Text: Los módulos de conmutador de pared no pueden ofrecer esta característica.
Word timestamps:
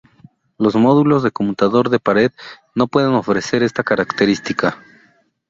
Los 0.57 0.73
módulos 0.75 1.21
de 1.21 1.29
conmutador 1.29 1.91
de 1.91 1.99
pared 1.99 2.31
no 2.73 2.87
pueden 2.87 3.13
ofrecer 3.13 3.61
esta 3.61 3.83
característica. 3.83 4.79